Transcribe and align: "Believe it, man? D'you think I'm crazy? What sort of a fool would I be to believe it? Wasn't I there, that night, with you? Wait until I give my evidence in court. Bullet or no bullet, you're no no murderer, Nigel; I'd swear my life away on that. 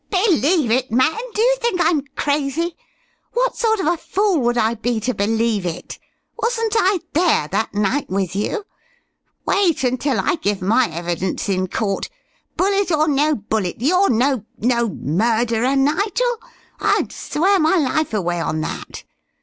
"Believe 0.09 0.71
it, 0.71 0.91
man? 0.91 1.15
D'you 1.35 1.55
think 1.59 1.79
I'm 1.79 2.01
crazy? 2.15 2.75
What 3.33 3.55
sort 3.55 3.79
of 3.79 3.85
a 3.85 3.97
fool 3.97 4.39
would 4.39 4.57
I 4.57 4.73
be 4.73 4.99
to 4.99 5.13
believe 5.13 5.63
it? 5.63 5.99
Wasn't 6.41 6.73
I 6.75 7.01
there, 7.13 7.47
that 7.49 7.75
night, 7.75 8.09
with 8.09 8.35
you? 8.35 8.63
Wait 9.45 9.83
until 9.83 10.19
I 10.19 10.37
give 10.37 10.59
my 10.59 10.87
evidence 10.89 11.49
in 11.49 11.67
court. 11.67 12.09
Bullet 12.57 12.91
or 12.91 13.07
no 13.07 13.35
bullet, 13.35 13.75
you're 13.77 14.09
no 14.09 14.43
no 14.57 14.89
murderer, 14.89 15.75
Nigel; 15.75 16.37
I'd 16.79 17.11
swear 17.11 17.59
my 17.59 17.77
life 17.77 18.11
away 18.11 18.41
on 18.41 18.59
that. 18.61 19.03